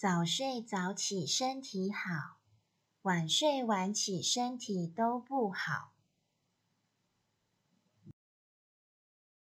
[0.00, 2.38] 早睡早起身体好
[3.02, 5.92] 晚睡晚起身体都不好。